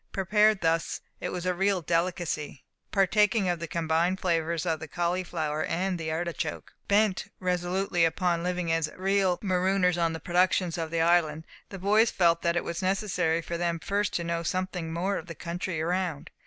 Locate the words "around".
15.79-16.31